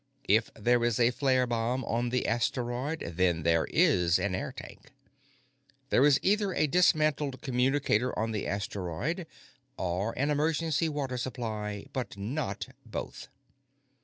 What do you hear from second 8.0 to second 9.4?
on the asteroid